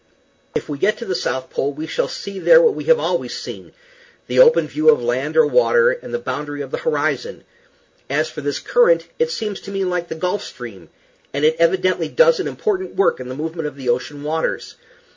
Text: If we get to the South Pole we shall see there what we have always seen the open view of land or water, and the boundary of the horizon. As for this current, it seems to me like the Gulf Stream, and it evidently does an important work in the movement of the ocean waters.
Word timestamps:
If 0.55 0.67
we 0.67 0.79
get 0.79 0.97
to 0.97 1.05
the 1.05 1.13
South 1.13 1.51
Pole 1.51 1.73
we 1.73 1.85
shall 1.85 2.07
see 2.07 2.39
there 2.39 2.59
what 2.59 2.73
we 2.73 2.85
have 2.85 2.97
always 2.99 3.37
seen 3.37 3.71
the 4.25 4.39
open 4.39 4.65
view 4.67 4.89
of 4.89 4.99
land 4.99 5.37
or 5.37 5.45
water, 5.45 5.91
and 5.91 6.11
the 6.11 6.17
boundary 6.17 6.63
of 6.63 6.71
the 6.71 6.79
horizon. 6.79 7.43
As 8.09 8.27
for 8.27 8.41
this 8.41 8.57
current, 8.57 9.09
it 9.19 9.29
seems 9.29 9.59
to 9.61 9.71
me 9.71 9.83
like 9.85 10.07
the 10.07 10.15
Gulf 10.15 10.43
Stream, 10.43 10.89
and 11.35 11.45
it 11.45 11.55
evidently 11.59 12.07
does 12.09 12.39
an 12.39 12.47
important 12.47 12.95
work 12.95 13.19
in 13.19 13.29
the 13.29 13.35
movement 13.35 13.67
of 13.67 13.75
the 13.75 13.89
ocean 13.89 14.23
waters. 14.23 14.75